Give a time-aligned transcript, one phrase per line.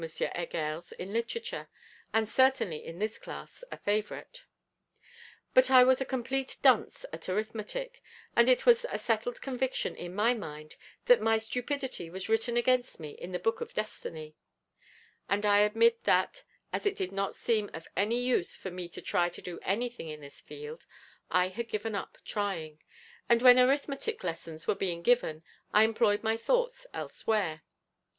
[0.33, 1.69] Heger's in literature,
[2.11, 4.45] and certainly in this class, a favourite.
[5.53, 8.01] But I was a complete dunce at arithmetic,
[8.35, 10.75] and it was a settled conviction in my mind
[11.05, 14.35] that my stupidity was written against me in the book of destiny;
[15.29, 19.03] and I admit that, as it did not seem of any use for me to
[19.03, 20.87] try to do anything in this field,
[21.29, 22.81] I had given up trying,
[23.29, 27.61] and when arithmetic lessons were being given I employed my thoughts elsewhere.